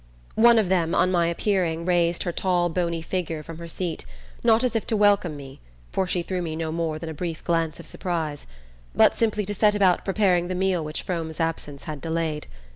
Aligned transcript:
One 0.41 0.57
of 0.57 0.67
them, 0.69 0.95
on 0.95 1.11
my 1.11 1.27
appearing, 1.27 1.85
raised 1.85 2.23
her 2.23 2.31
tall 2.31 2.69
bony 2.69 3.03
figure 3.03 3.43
from 3.43 3.59
her 3.59 3.67
seat, 3.67 4.03
not 4.43 4.63
as 4.63 4.75
if 4.75 4.87
to 4.87 4.97
welcome 4.97 5.37
me 5.37 5.59
for 5.91 6.07
she 6.07 6.23
threw 6.23 6.41
me 6.41 6.55
no 6.55 6.71
more 6.71 6.97
than 6.97 7.07
a 7.07 7.13
brief 7.13 7.43
glance 7.43 7.79
of 7.79 7.85
surprise 7.85 8.47
but 8.95 9.15
simply 9.15 9.45
to 9.45 9.53
set 9.53 9.75
about 9.75 10.03
preparing 10.03 10.47
the 10.47 10.55
meal 10.55 10.83
which 10.83 11.03
Frome's 11.03 11.39
absence 11.39 11.83
had 11.83 12.01
delayed. 12.01 12.47